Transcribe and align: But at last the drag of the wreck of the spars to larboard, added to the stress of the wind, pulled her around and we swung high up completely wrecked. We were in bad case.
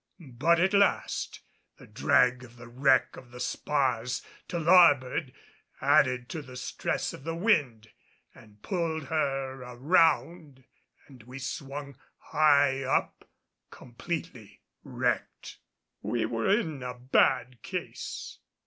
But 0.33 0.59
at 0.59 0.73
last 0.73 1.41
the 1.77 1.85
drag 1.85 2.43
of 2.43 2.55
the 2.57 2.67
wreck 2.67 3.15
of 3.17 3.29
the 3.29 3.39
spars 3.39 4.25
to 4.47 4.57
larboard, 4.57 5.31
added 5.79 6.27
to 6.29 6.41
the 6.41 6.57
stress 6.57 7.13
of 7.13 7.23
the 7.23 7.35
wind, 7.35 7.87
pulled 8.63 9.09
her 9.09 9.61
around 9.61 10.63
and 11.05 11.21
we 11.21 11.37
swung 11.37 11.99
high 12.17 12.81
up 12.81 13.29
completely 13.69 14.61
wrecked. 14.83 15.59
We 16.01 16.25
were 16.25 16.49
in 16.49 16.79
bad 17.11 17.61
case. 17.61 18.39